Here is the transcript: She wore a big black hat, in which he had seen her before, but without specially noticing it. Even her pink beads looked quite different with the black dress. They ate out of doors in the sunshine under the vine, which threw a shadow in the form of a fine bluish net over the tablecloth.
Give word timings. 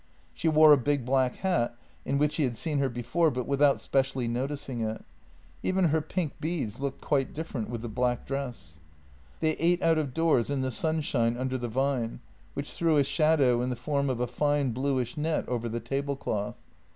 She 0.33 0.47
wore 0.47 0.73
a 0.73 0.77
big 0.77 1.05
black 1.05 1.35
hat, 1.35 1.77
in 2.05 2.17
which 2.17 2.37
he 2.37 2.43
had 2.43 2.57
seen 2.57 2.79
her 2.79 2.89
before, 2.89 3.29
but 3.29 3.45
without 3.45 3.79
specially 3.79 4.27
noticing 4.27 4.81
it. 4.81 5.05
Even 5.61 5.89
her 5.89 6.01
pink 6.01 6.33
beads 6.41 6.79
looked 6.79 7.01
quite 7.01 7.35
different 7.35 7.69
with 7.69 7.83
the 7.83 7.87
black 7.87 8.25
dress. 8.25 8.79
They 9.41 9.51
ate 9.57 9.83
out 9.83 9.99
of 9.99 10.11
doors 10.11 10.49
in 10.49 10.61
the 10.63 10.71
sunshine 10.71 11.37
under 11.37 11.55
the 11.59 11.67
vine, 11.69 12.19
which 12.55 12.71
threw 12.73 12.97
a 12.97 13.03
shadow 13.03 13.61
in 13.61 13.69
the 13.69 13.75
form 13.75 14.09
of 14.09 14.19
a 14.19 14.25
fine 14.25 14.71
bluish 14.71 15.17
net 15.17 15.47
over 15.47 15.69
the 15.69 15.79
tablecloth. 15.79 16.55